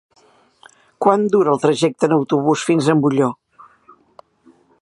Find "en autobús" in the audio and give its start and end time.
2.09-2.67